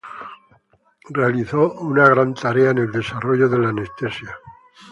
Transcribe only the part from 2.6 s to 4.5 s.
en el desarrollo de la anestesia.